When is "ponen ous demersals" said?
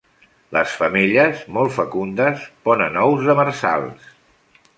2.71-4.11